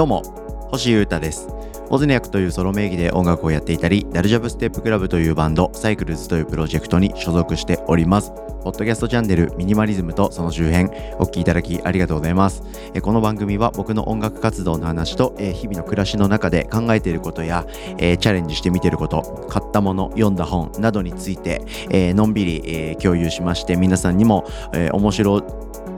[0.00, 0.22] どうも
[0.70, 1.59] 星優太です。
[1.92, 8.30] オズニャクというソロ名義で音楽をやっていたりダルジャブステップクラブというバンドサイクルズというプロジェクトに所属しております。
[8.62, 10.84] ポッドキャストチャンネルミニマリズムとその周辺
[11.16, 12.62] お聞きいただきありがとうございます。
[13.02, 17.66] この番組は僕の音楽活動の話と日々の暮らしの中で考えていることや
[17.98, 24.46] チャレンジしてみていること買ったもの読んだ本などについてのんびり共有しまして皆さんにも
[24.92, 25.38] 面白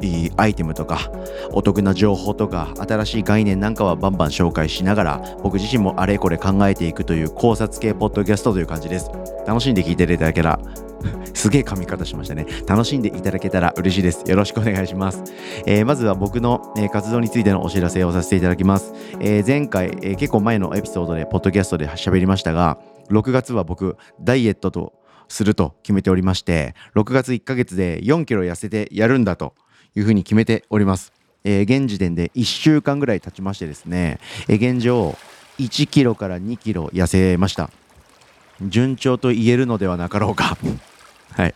[0.01, 1.13] いアイテムとか
[1.53, 9.11] お得な情報とか新しい概念なんかはバンバン紹介しながら僕自身もあれこれ考えていくという考察系ポッドキャストという感じです
[9.47, 10.61] 楽しんで聞いていただけたら
[11.35, 12.47] すげえ噛み方しましたね。
[12.67, 14.29] 楽しんでいただけたら嬉しいです。
[14.29, 15.23] よろしくお願いします。
[15.67, 18.93] えー、まずは僕の、活動についてのお知らせをさせていただきます。
[19.21, 22.79] えー、前回、え結構前のエピソードで、ポッドキャストで喋りましたが、
[23.11, 24.93] 6月は僕、ダイエットと
[25.29, 29.55] すると決めておりまして、6月1ヶ月で4キロ痩せてやるんだと
[29.97, 31.13] いうふうに決めております。
[31.45, 35.17] えー、現時点で1週間ぐらい経ちましてですね、えー、現状
[35.65, 37.71] 1キロから2キロ痩せました。
[38.61, 40.57] 順調と言えるのではなかろうか。
[41.33, 41.55] はい。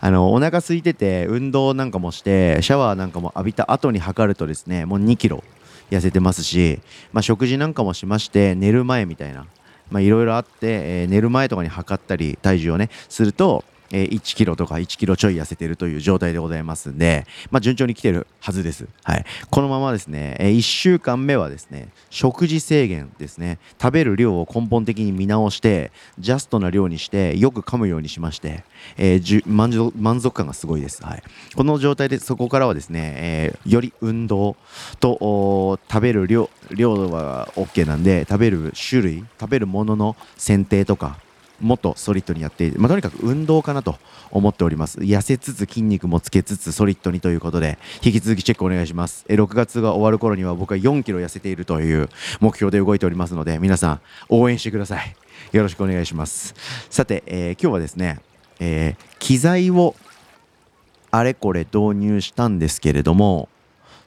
[0.00, 5.44] あの、お腹空いてて、運動なんかもして、シャワーなんかも浴びた後に測るとですね、もう2キロ
[5.90, 6.80] 痩せてますし、
[7.12, 9.46] まあ、食事なんかもしまして、寝る前みたいな、
[9.90, 13.64] まあ、いろいろあって、えー、寝る前とかに測ったり、体重をね、すると、
[13.94, 18.88] え1キロとか1キロちょい痩せてるという状態でございますんで、まあ、順調に来てるはずです。
[19.04, 19.24] はい。
[19.50, 28.64] このままですね、え1週間目はですね、食事制限ですね、食べる量を根本的に見直して、ジャストな量にして、よく噛むようにしまして、
[28.96, 31.04] えー、満足満足感がすごいです。
[31.04, 31.22] はい。
[31.54, 34.56] この状態でそこからはですね、えー、より運動
[34.98, 41.18] と食べる量、量は OK なんで、食べる種類、食べるものの選定とか、
[41.60, 43.96] もっとソリッドにやってまあ、とにかく運動かなと
[44.30, 44.98] 思っております。
[45.00, 49.24] 痩せつつ筋肉もつけつつソリッドにということで引き続きチェックお願いします。
[49.28, 52.08] え6月が終わる頃には僕は4キロ痩せているという
[52.40, 55.16] 目標で動いておりますので皆さん応援してください。
[55.52, 56.54] よろしくお願いします。
[56.90, 58.20] さて、えー、今日はですね、
[58.60, 59.94] えー、機材を
[61.10, 63.48] あれこれ導入したんですけれども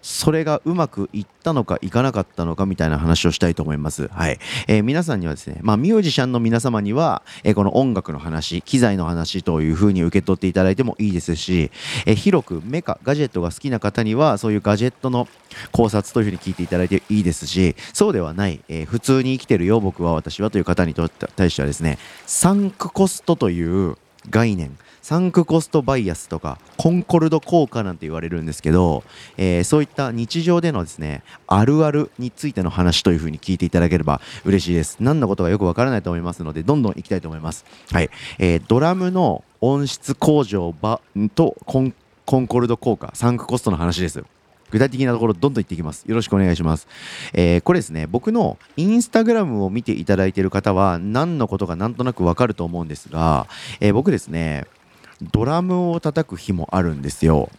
[0.02, 4.08] それがうまくいったのかいかなかったのかみたいな話をしたいと思います。
[4.08, 4.40] はい。
[4.68, 11.72] えー、皆さんにはですね、まあミュージシャンの皆様には、えー、この音楽の話、機材の話というふうに受け取っていただいてもいいですし、
[12.06, 15.28] えー、広くメカ、ガジェットが好きな方には、そういうガジェットの
[15.72, 23.98] 考察というふうに聞いていただいていいですし、そうではない、えー、普通に生きてるよ、僕は私はという方に対してはですね、サンクコストという
[24.30, 29.04] 概念、サンクコストバイアスとかコンコルド効果なんて言われるんですけど、
[29.38, 34.98] えー、そういった日常でのですねあるあるについての話というふうに聞いていただければ嬉しいです。
[35.00, 37.64] 何のことかよくわからないと思いますのでどんどんいきたいと思います。
[37.92, 41.00] はい、えー、ドラムの音質向上ば
[41.36, 41.94] とコン
[42.26, 44.26] コンコルド効果サンクコストの話です。
[44.72, 46.04] 具体的なところどんどんいっていきます。
[46.06, 46.88] よろしくお願いします。
[47.34, 53.48] えー、これですね、僕のインスタグラムを見ていただいている方は何のことかなんとなくわかると思うんですが、
[53.80, 54.66] えー、僕ですね、
[55.32, 57.50] ドラムを叩く日もあるんですよ。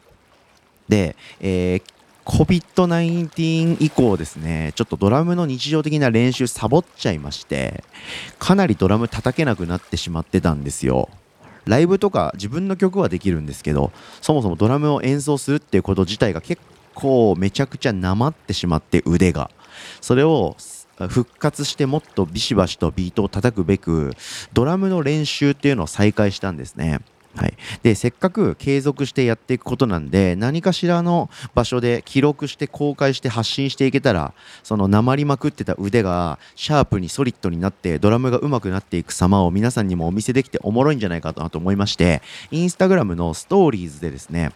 [0.89, 1.83] で、えー
[2.29, 7.83] COVID-19 以降ですね、ちょっとドラムの日常的な練習サボっちゃいまして、
[8.39, 11.09] かなりドラム叩けなくなってしまってたんですよ。
[11.65, 16.61] ライブとか自分の曲はできるんですけど、そもそもドラムを演奏するっていうこと自体が結
[16.99, 19.51] 構めちゃくちゃなまってしまって腕が。
[20.01, 20.57] それを
[21.09, 24.11] 復活してもっとビシバシとビートを叩くべく
[24.53, 27.01] ドラムの練習っていうのを再開したんですね。
[27.39, 27.55] はい、
[27.85, 34.35] でせっかく継続してやっていくことなんで何かしらの場所で記録して公開して発信していけたら
[34.65, 44.51] そのなまりまくってた腕がシャープにソリッドになってドラムが上手くなっていく様を皆さんにもお見せできておもろいんじゃないかなと思いましてインスタグラムのストーリーズでですね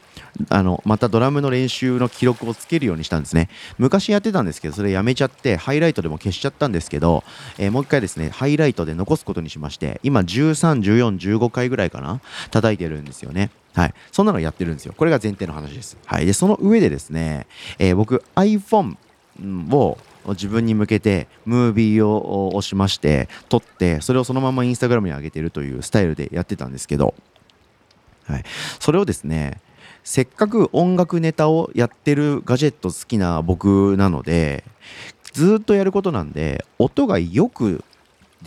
[0.49, 3.49] あのまたドラムの練習の記録をつけるようにしたんですね。
[3.79, 7.23] 昔やってたんですけどそれやめちゃってハイライトでも消しちゃったんですけど、
[7.59, 12.21] えー、もう一回ですねハイライトで残すことにしまして今131415回ぐらいかな
[12.51, 13.51] 叩いてるんですよね。
[13.75, 13.95] はい。
[14.11, 14.95] そんなのやってるんですよ。
[14.97, 15.97] これが前提の話です。
[16.07, 16.27] はい。
[16.27, 17.47] で、その上でですね、
[17.79, 18.97] えー、僕 iPhone
[19.41, 27.15] を自分に向けてムービーを押しまして撮ってそれをそのままインスタグラムに上げてるというスタイルでやってたんですけど、
[28.27, 28.45] はい、
[28.79, 29.61] それをですね
[30.05, 34.65] せっかく音楽ネタをやってるガジェット好きな僕なので
[35.33, 37.85] ずっとやることなんで音がよく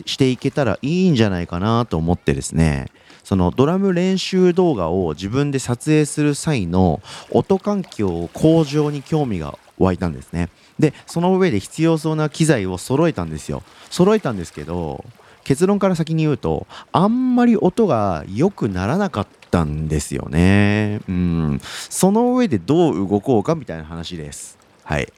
[0.06, 2.88] していけたらいいんじゃないかなと思ってですね。
[3.24, 7.02] そのドラム練習動画を自分で撮影する際の
[7.32, 10.50] 音環境向上に興味が湧いたんですね。
[10.78, 13.64] でその上で必要そうな機材を揃えたんですよ。
[13.90, 15.04] 揃えたんですけど
[15.44, 21.02] 結論から先に言うとあんまり音が良くならなかったんですよね。
[21.08, 21.62] うん。
[21.64, 24.58] その上でどう動こうかみたいな話です。
[24.84, 25.12] はい。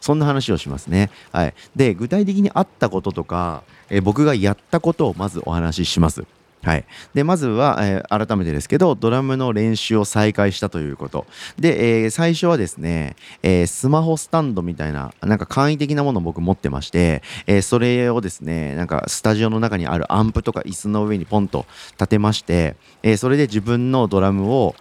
[0.00, 1.10] そんな話をしますね。
[1.32, 1.54] はい。
[1.74, 6.24] で、具体的にあったこととか、えー、僕がやったことをまずお話しします。
[6.62, 11.24] はい、でまずは、えー、改めてですけどドラムの練習を再開したということ
[11.56, 24.74] で、えー、最初はですね、えー、スマホスタンドみたいななんか簡易的なものを僕持ってまして、えそれをですねなんかスタジオの中にあるアンプとか椅子の上にポンと立てまして、えそれで自分のドラムを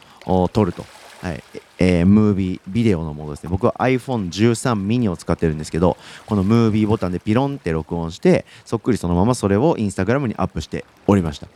[0.51, 0.85] 撮ると。
[1.21, 1.43] はい
[1.79, 3.49] えー、ムービー、ビデオのものですね。
[3.49, 11.47] 僕は iPhone13 mini を使ってるんですけど、このムービーボタンでピロンって録音して、そっくりそのままそれをインスタグラムにアップしておりました。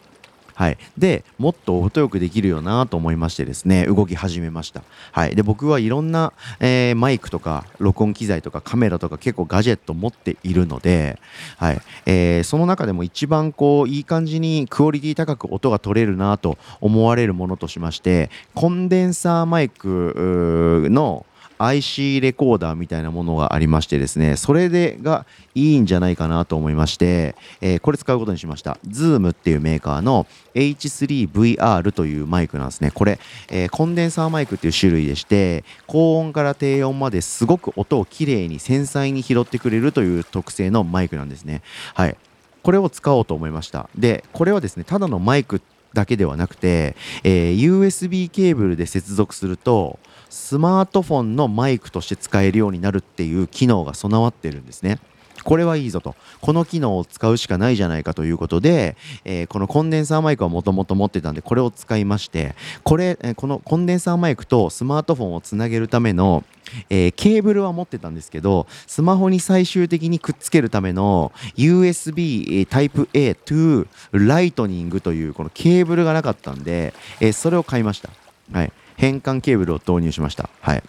[0.56, 11.20] はい、でもっと音よくできるよなと思いましてですね動き始めました、はい、で僕はいろんな、えー、マイクとか録音機材とかカメラとか結構ガジェット持っているので、
[11.58, 11.82] はい。
[12.06, 21.26] えー、その中でも一番こういい感じにクオリティ高く音が取れるなと思われるものとしましてコンデンサーマイクの
[21.68, 25.26] IC レコーダーみたいなものがありましてですね、それでが
[25.56, 28.78] いいんじゃないかなと思いまして、えー、これ使うことにしました。
[28.88, 32.92] Zoom っていうメーカーの H3VR というマイクなんですね。
[32.92, 33.20] これ、
[33.50, 41.62] えー、コンデンサーマイクっていう種類でして、高音から低音まですごく音をきれいに繊細に拾ってくれるという特性のマイクなんですね。
[41.94, 42.18] はい。
[42.64, 43.90] これを使おうと思いました。
[43.98, 45.62] で、これはですね、ただのマイク
[45.94, 50.00] だけではなくて、えー、USB ケーブルで接続すると、
[50.32, 54.98] スマートフォンのマイクとして使えるようになるっていう機能が備わってるんですね。
[55.44, 56.16] これはいいぞと。
[56.40, 58.96] この機能を使うしかないじゃないかということで、
[59.26, 66.44] えー、このコンデンサーマイクはもともと持ってたんで、これを使いまして、これ、え、このコンデンサーマイクとスマートフォンをつなげるための、
[66.90, 78.10] えー、ケーブルは持ってたんですけど、スマホに最終的にくっつけるための USB Type A to Lightning というこのケーブルがなかったんで、えそれを買いました。
[78.54, 78.72] はい。
[79.02, 80.48] 変換ケーブルを導入しました。
[80.62, 80.84] はい。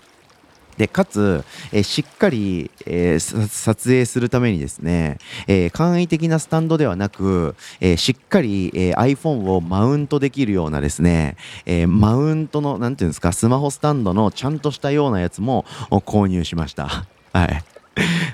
[0.76, 5.16] で、かつ、えー、しっかり、えー、撮影するためにですね、
[5.46, 17.06] えー、簡易的なスタンドではなく、えしっかり、え iPhone をマウントできるようなですね、えマウントの、なんていうんですか、スマホスタンドのちゃんとしたようなやつも購入しました。
[17.32, 17.64] はい。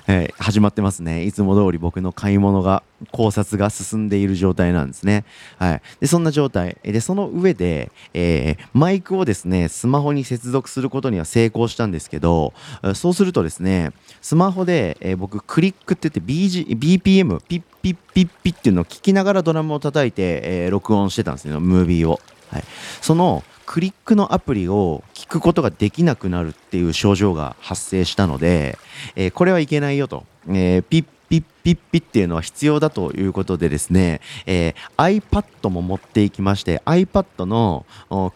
[0.06, 1.25] え ー、始まってますね。
[1.25, 2.82] いつも通り僕の買い物が、
[3.12, 5.25] 考察が進んでいる状態なんですね。
[5.56, 5.82] はい。
[6.00, 6.76] で、そんな状態。
[6.82, 12.52] で、その上で、えー、マイクをですね、スマホに接続することには成功したんですけど、
[12.94, 22.20] そうするとですね、スマホで、えー、僕、クリックって言って BG、BPM、ピッピッピッピッっていうのを聞きながらドラムを叩いて、えー、録音してたんですよ、ムービーを。
[22.50, 22.64] はい。
[23.00, 28.79] その、クリックのアプリを聞くことができなくなるっていう症状が発生したので、
[29.15, 37.85] えー、これはいけないよと、えー、ピッピッピッピッっていうのは必要だということでですね、えー、iPad も持っていきまして iPad の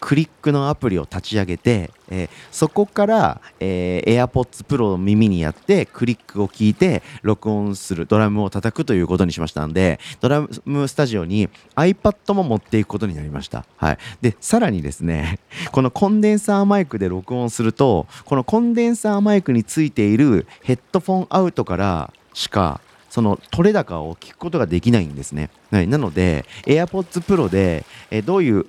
[0.00, 15.38] クリックのアプリを立ち上げて、えー、そこから、えー、AirPods Pro を耳にやってクリックを聞いて録音するドラムを叩くということにしましたんでドラムスタジオに iPad も持っていくことになりました、はい、でさらにですね
[15.70, 22.80] このコンデンサーマイクで録音するとこのコンデンサーマイクについているヘッドフォンアウトからしか
[23.10, 25.50] その取れ高を聞くことができないんですね。
[25.70, 28.64] はい、なので AirPods Pro で、えどういう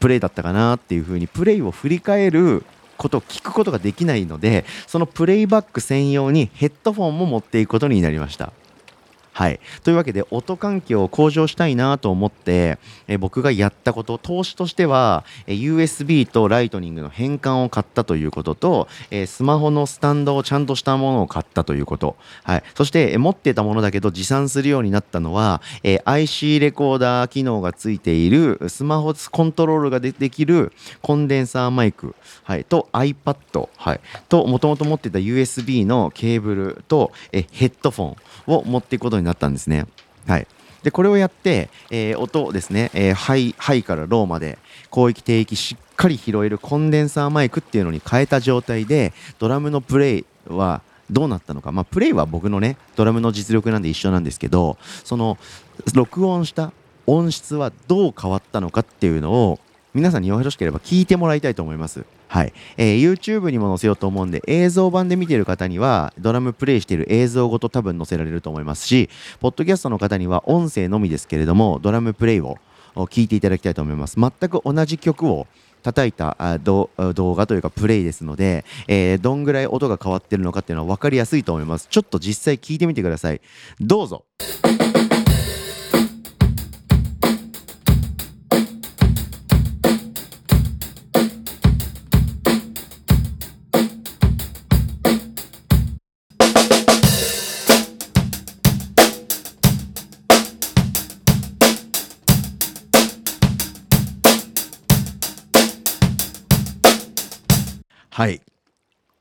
[0.00, 2.64] プレイだったかなっていうふうにプレイを振り返る
[2.96, 8.52] ことを聞くことができないのでそのプレイバック専用にヘッドフォンも持っていくことになりました。
[9.38, 9.60] はい。
[9.84, 22.16] というわけで、音環境を向上したいなと思って、え僕がやったこと、投資としては、え USB とライトニングの変換を買ったということと、えスマホのスタンドをちゃんとしたものを買ったということ。
[22.42, 22.64] はい。
[22.74, 38.16] そして、え持ってたものだけど持参するようになったのは、え IC レコーダー機能がついているスマホコントロールができるコンデンサーマイク、はい、と iPad、はい、と、もともと持ってた USB のケーブルと、えヘッドフォン
[38.48, 39.86] を持っていくことになったんですね。
[40.26, 40.46] はい。
[40.82, 44.58] で、これをやって、えー、音ですね、えー、ハイ、ハイからローまで
[44.92, 51.72] 広域低域しっかり拾えるコンデンサーマイクっていうのに変えた状態で、ドラムのプレイはどうなったのか。
[51.72, 55.38] まあ、プレイは僕のね、ドラムの実力なんで一緒なんですけど、その、
[55.94, 56.72] 録音した
[57.06, 59.58] 音質はどう変わったのかっていうのを、
[59.94, 62.04] 皆さんによろしければ聞いてもらいたいと思います。
[62.28, 62.52] はい。
[62.76, 69.08] えー、YouTube にも載せようと思うんで、映像版で見てる方には、ドラムプレイしてる映像ごと多分載せられると思いますし、
[69.40, 72.58] ポッドキャストの方には音声のみですけれども、ドラムプレイを
[72.94, 74.16] 聞いていただきたいと思います。
[74.20, 75.46] 全く同じ曲を
[75.82, 76.90] 叩いた動
[77.34, 81.86] 画というかプレイですので、えー、どんぐらい音が変わってるのかっていうのは分かりやすいと思います。
[81.88, 83.40] ちょっと実際聞いてみてください。
[83.80, 84.24] どうぞ。
[108.18, 108.40] はい。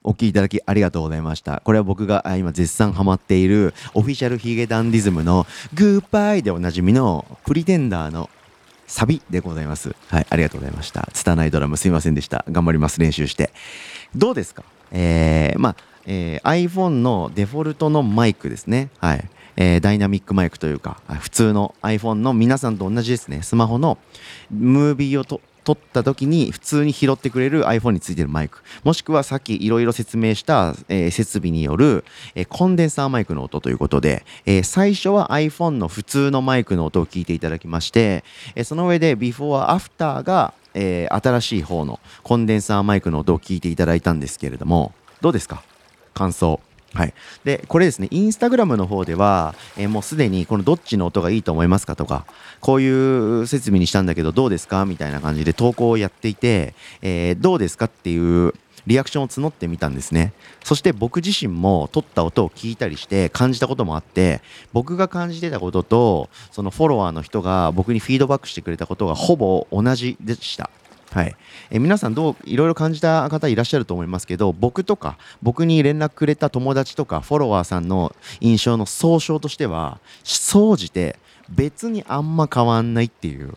[0.02, 1.62] お聞きいただきありがとうございました。
[1.64, 8.28] これは僕が今絶賛ハマっているオフィシャルヒゲダンディズムのグッバイでおなじみのプリテンダーの
[8.88, 9.96] サビでございます。
[10.08, 11.08] はい、ありがとうございました。
[11.14, 12.44] 拙いドラムすいませんでした。
[12.50, 13.52] 頑張ります、練習して。
[14.16, 14.64] どうですか？
[14.92, 15.76] えー、まあ、
[16.08, 18.90] えー iPhone のデフォルトのマイクですね。
[18.98, 19.30] はい。
[19.58, 23.44] えーダイナミックマイクというか、普通の iPhone の皆さんと同じですね。
[23.44, 24.00] スマホの
[24.50, 28.60] ムービーをと撮った時に普通に拾ってくれる iPhone についてるマイク。
[28.86, 32.06] もしくはさっきいろいろ説明した、えー設備による、
[32.36, 38.24] えーコンデンサーマイクの音ということで、えー最初は iPhone の普通のマイクの音を聞いていただきまして、
[38.56, 45.64] えその上で Before After が、え新しい方のコンデンサーマイクの音を聞いていただいたんですけれども、どうですか？
[46.14, 46.62] 感想。
[46.94, 47.14] はい。
[47.44, 52.26] で、これですね、インスタグラムの方では、えーもうすでにこのどっちの音がいいと思いますかとか、
[52.60, 58.54] こういう設備にしたんだけどどうですかみたいな感じで投稿をやっていて、えーどうですかっていう
[58.88, 60.32] リアクションを募ってみたんですね。
[60.64, 64.42] そして僕自身も撮った音を聞いたりして感じたこともあって、
[64.72, 70.70] 僕が感じてたことと、そのフォロワーの人が僕にフィードバックしてくれたことがほぼ同じでした。
[71.18, 71.36] はい、
[71.72, 81.18] え皆さんどういろいろ感じた方いらっしゃると思いますけど僕とか僕に連絡くれた友達とかフォロワーさんの印象の総称としては総じて
[81.50, 83.56] 別にあんま変わんないっていう。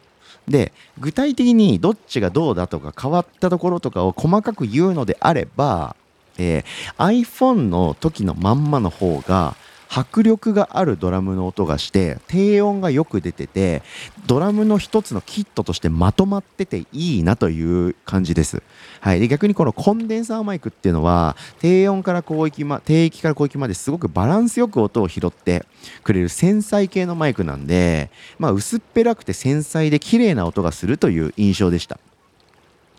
[0.49, 5.95] で具体的にどっちがどうだとか変わったところとかを細かく言うのであれば、
[6.39, 6.65] えー
[6.97, 9.55] iPhone の時のまんまの方が
[9.93, 13.83] 迫力があるドラムの音がして低音がよく出てて
[14.27, 18.63] ドラムの一つのキットとしてまとまってていいなという感じです。
[19.01, 25.65] はい、で逆にこのコンデンサーマイクっていうのは低音から広域、ま、低域から広域まですごくバランスよく音を拾って
[26.05, 31.99] くれる繊細系のマイクなんで、まあ、薄っぺらくて繊細で綺麗な音がするという印象でした。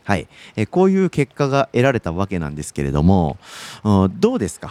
[0.04, 3.38] はい、えこういう結果が得られたわけなんですけれども、
[3.84, 4.70] うんどうですか？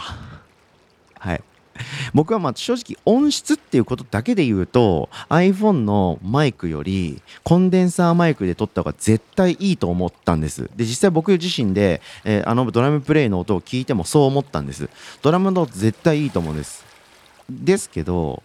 [1.17, 1.41] はい
[2.13, 10.69] 僕はまあ正直音質っていうことだけで言うと iPhone のマイクよりコンデンサーマイクで撮った方が絶対いいと思ったんです。
[10.75, 14.89] で実際僕自身で、えーあのドラムプレイの音を聞いてもそう思ったんです。
[15.21, 16.83] ドラムの音絶対いいと思うんです。
[17.49, 18.43] ですけど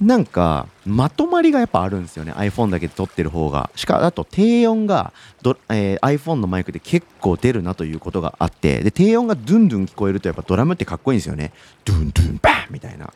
[0.00, 2.32] なんかまとまりがやっぱあるんですよね。
[2.32, 3.70] iPhone だけで撮ってる方が。
[3.76, 8.80] しかあと低音がど、えー iPhone のマイクで結構出るなということがあって。
[8.82, 11.52] で低音がドゥンドゥン聞こえるとやっぱドラムってかっこいいんですよね。
[11.84, 13.12] ドゥンドゥンバーンみたいな。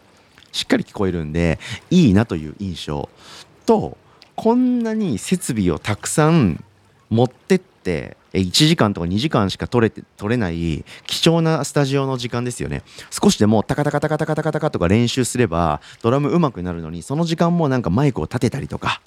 [0.53, 1.59] しっかり聞こえるんで
[1.91, 3.09] いいなという印象。
[3.65, 3.97] と
[4.37, 6.63] こんなに設備をたくさん
[7.09, 12.83] 持ってって1時間とか2時間しか取れて取れない貴重なスタジオの時間ですよね。
[13.11, 19.01] 少しでもタカタカタカタカタカタカとか練習すればドラム上手くなるのにその時間もなんかマイクを立てたりとか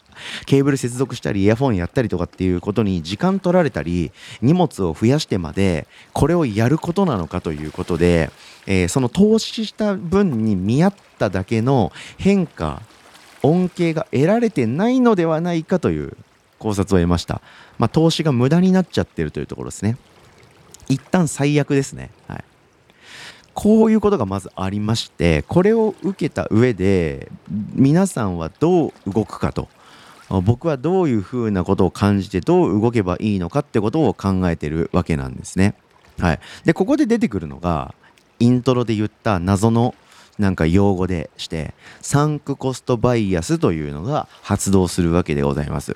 [0.46, 8.32] ケーブル接続したりイヤフォンやったりとかっていうことに時間取られたり荷物を増やしてまでこれをやることなのかということで、
[8.66, 12.82] えーその投資した分に見合っただけの変化
[13.44, 16.18] 恩恵が得られてないのではないかという
[16.60, 17.42] 考察を得ました、
[17.78, 19.98] まあ、投資が無駄になっちゃってるというところですね。
[20.90, 22.12] 一旦最悪ですね。
[22.28, 22.44] はい。
[23.54, 27.32] こういうことがまずありましてこれを受けた上で
[27.74, 29.68] 皆さんはどう動くかと。
[30.44, 35.74] 僕はどういうふうなことを感じてどう動けばいいのかってことを考えてるわけなんですね。
[36.20, 37.96] はい、でここで出てくるのが
[38.40, 39.96] イントロで言った謎の
[40.38, 45.96] なんか用語でしてサンクコストバイアスというのが発動するわけでございます。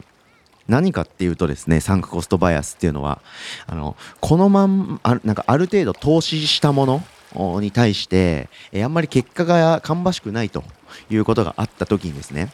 [0.72, 3.22] 何かっていうとですねサンクコストバイアスっていうのは
[3.68, 7.04] あのこのまんあなんかある程度投資したも
[7.36, 10.64] のに対してえあんまり結果が芳しくないと
[11.10, 12.50] いうことがあった時にですね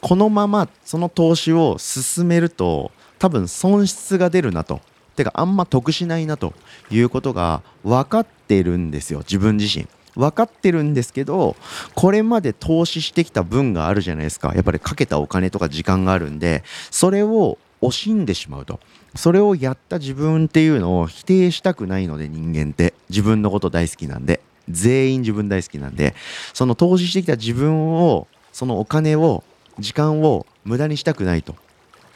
[0.00, 4.80] このままその投資を進めると多分損失が出るなと。
[5.16, 6.54] てかあんま得しないなと
[6.90, 9.86] いうことが分かってるんですよ自分自身。
[10.14, 11.56] 分かってるんですけど
[11.94, 14.52] これまで投資してきた分があるじゃないですか。
[14.54, 18.80] やっぱりかけたお金とか時間があるんでそれを惜しんでしまうと。
[19.14, 22.94] それをやった自分っていうのを否定したくないので人間って。
[23.08, 24.40] 自分のこと大好きなんで。
[24.68, 26.14] 全員自分大好きなんで。
[26.52, 29.42] その投資してきた自分をそのお金を
[29.78, 31.56] 時間を無駄にしたくないと。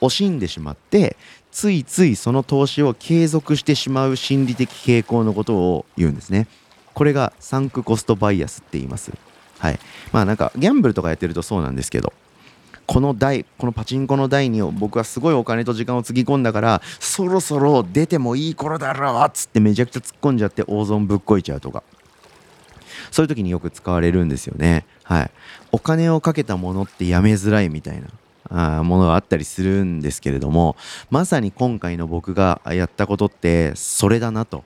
[0.01, 1.17] 惜しんでしまって
[1.51, 6.47] ついついその投資を継続してしまう心理的傾向のことを言うんですね。
[6.95, 9.13] これがサンクコストバイアスって言います。
[9.59, 9.79] はい。
[10.13, 12.13] まあなんかギャンブルとかやってるとそうなんですけど
[12.87, 21.83] この台このパチンコの台に僕はすごいお金と時間をつぎ込んだからそろそろ出てもいい頃だろっつってめちゃくちゃ突っ込んじゃって大損ぶっこいちゃうとか。
[23.11, 24.87] そういう時によく使われるんですよね。
[25.03, 25.31] はい。
[25.73, 28.03] お金をかけたものってやめづらいみたい
[28.51, 30.77] なあものがあったりするんですけれども
[31.11, 34.65] まさに今回の僕がやったことってそれだなと。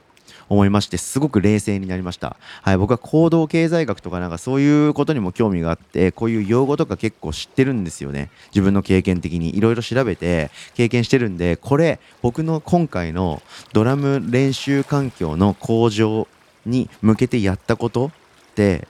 [0.49, 8.31] 思いましてすごく冷静になりました、はい、僕は行動経済学とかなんかそういうことにも興味があってこういう用語とか結構知ってるんですよね。
[8.51, 9.57] 自分の経験的に。
[9.57, 16.29] いろいろ調べて経験してるんでこれ僕の今回のドラム練習環境の向上
[16.65, 18.11] に向けてやったことっ
[18.55, 18.87] て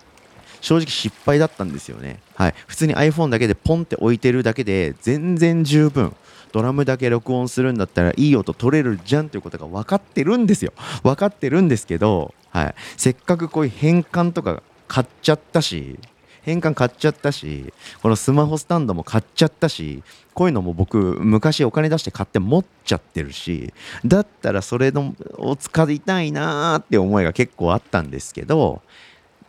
[0.60, 2.20] 正直失敗だったんですよね。
[2.34, 2.54] はい。
[2.66, 6.14] 普通に iPhone だけでポンって置いてるだけで全然十分。
[6.52, 10.72] ドラムだけ録音するんだったらいい音取れるじゃんということが分かってるんですよ。
[11.02, 12.74] 分かってるんですけど、はい。
[12.96, 15.98] せっかくこういう変換とか買っちゃったし、
[16.42, 17.72] 変換買っちゃったし、
[18.02, 23.74] このスマホスタンドも買っちゃったし、こういうのも僕、昔お金出して買って持っちゃってるし、
[24.06, 28.80] だったらそれのを使いたいなーって思いが結構あったんですけど、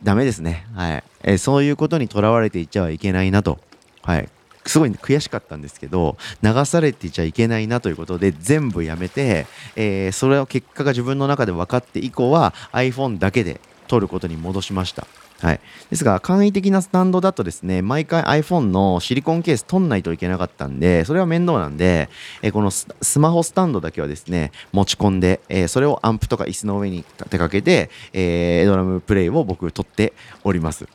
[0.03, 0.65] ダメですね。
[0.73, 1.03] はい。
[1.23, 3.59] えー、そういうことにとらわれていっちゃはいけないなと。
[4.01, 4.29] はい。
[4.65, 15.07] すごい悔しかったんですけど、流されていちゃいけないなということで、全部やめて、えー、それを結果が自分の中で分かって以降は iPhone だけで撮ることに戻しました。
[15.41, 22.09] はい、ですが簡易的なスタンドだとですね毎回 iPhone のシリコンケース取んないといけなかったんでそれは面倒なんで、
[22.41, 22.87] えこのス
[23.19, 30.87] マホスタンドだけはですね持ち込んで、えそれをアンプとか椅子の上に立てかけて、えドラムプレイを僕撮っております。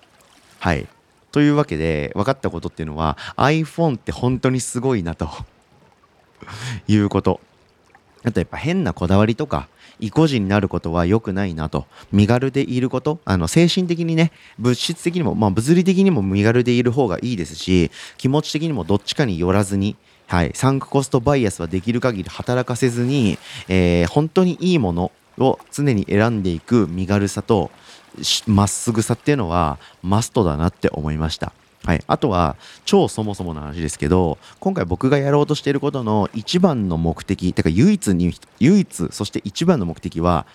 [0.58, 0.86] はい。
[1.32, 5.28] というわけで分かったことっていうのは iPhone って本当にすごいなと。
[6.88, 7.40] いうこと。
[8.24, 9.68] あとやっぱ変なこだわりとか
[10.00, 11.86] 意固地になることは良くないなと。
[12.12, 23.38] 身軽でいること、あの、精神的にね、物質的にも、まあ、物理的にも身軽でいる方がいいですし、気持ち的にもどっちかによらずに、はい、サンクコストバイアスはできる限り働かせずに、
[23.68, 27.70] えー、本当にいいものを常に選んでいく身軽さと、
[28.46, 31.52] まっすぐさっていうのはマストだなって思いました。
[31.84, 40.46] はい、あとは超そもそもの話ですけど今回僕がやろうとしていることの一番の目的てか唯一に唯一そして一番の目的は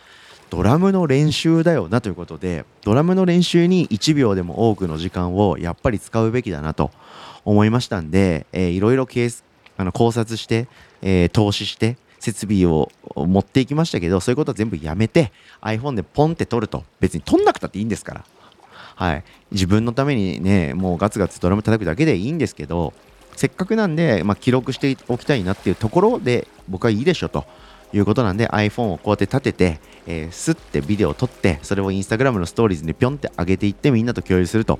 [0.49, 6.89] ドラムの練習だよなということでドラムの練習に1秒でも多くの時間をやっぱり使うべきだなと
[7.45, 9.07] 思いましたんで、えー、いろいろ
[9.77, 10.67] あの考察して、
[11.03, 16.83] えー、投資して設備を持っていきましたけどそういうことは全部やめて iPhone でポンって撮ると。
[16.99, 18.25] 別に撮んなくたっていいんですから。
[18.99, 22.93] はい、自分のためにねもうガツガツドラム叩くだけでいいんですけど
[23.33, 27.45] せっかくなんで、まあ、記録しておきたいなっていうところで僕はいいでしょと
[27.93, 34.79] いうことなんで iPhone をこうやって立てて、えー、スッてビデオを撮ってそれを Instagram のストーリーズにぴょんって上げていってみんなと共有すると。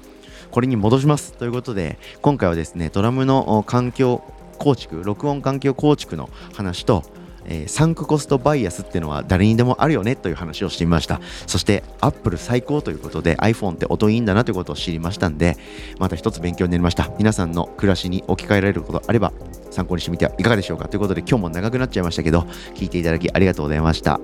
[0.51, 4.23] これに戻しますということで今回はですねドラムの環境
[4.57, 7.03] 構築録音環境構築の話と
[7.51, 11.19] えー、サンクコストバイアスっていうのは誰にでもあるよねという話をしてみました。
[11.47, 15.57] そしてアップル最高ということで iPhone って音いいんだなということを知りましたんで
[15.97, 17.11] また一つ勉強になりました。
[17.17, 19.33] 皆さんの暮らしに置き換えられることあれば
[19.71, 22.41] 参考にしてみてはいかがでしょうかということで今日も長くなっちゃいましたけど
[22.75, 24.19] 聞いていただきありがとうございました。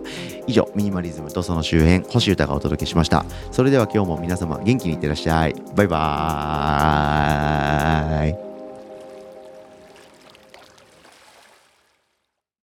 [0.48, 3.26] 以上ミニマリズムとその周辺星歌がお届けしました。
[3.52, 5.56] それでは今日も皆様元気にいってらっしゃい。
[5.76, 8.45] バイバーイ。